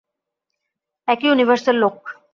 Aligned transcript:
একই 1.07 1.27
ইউনিভার্সের 1.27 1.75
লোক। 1.75 1.95